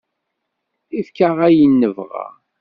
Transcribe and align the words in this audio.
Efk-aɣ 0.99 1.37
ayen 1.47 1.73
nebɣa. 1.81 2.25